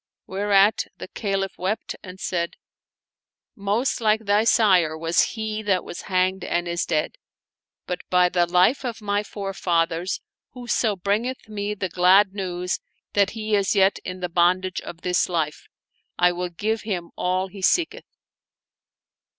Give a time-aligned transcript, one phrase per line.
[0.25, 2.55] Whereat the Caliph wept and said,"
[3.55, 7.19] Most like thy sire was he that was hanged and is dead;
[7.85, 10.19] but by the life of my forefathers,
[10.53, 12.79] whoso bringeth me the glad news
[13.13, 15.67] that he is yet in the bondage of this life,
[16.17, 18.05] I will give him all he seekcth